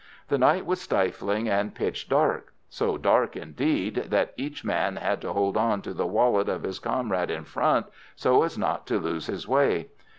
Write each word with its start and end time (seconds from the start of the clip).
The 0.29 0.39
night 0.39 0.65
was 0.65 0.81
stifling 0.81 1.47
and 1.47 1.75
pitch 1.75 2.09
dark 2.09 2.53
so 2.69 2.97
dark, 2.97 3.35
indeed, 3.35 4.05
that 4.09 4.33
each 4.35 4.65
man 4.65 4.95
had 4.95 5.21
to 5.21 5.31
hold 5.33 5.55
on 5.55 5.83
to 5.83 5.93
the 5.93 6.07
wallet 6.07 6.49
of 6.49 6.63
his 6.63 6.79
comrade 6.79 7.29
in 7.29 7.43
front 7.43 7.85
so 8.15 8.41
as 8.41 8.57
not 8.57 8.87
to 8.87 8.97
lose 8.97 9.27
his 9.27 9.47
way. 9.47 9.89